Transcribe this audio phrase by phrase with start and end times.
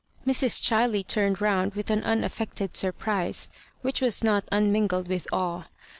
[0.25, 0.63] Mrs.
[0.67, 3.49] Ghiley turned round with an unaffected surprise,
[3.83, 5.61] which was not unmingled with awe.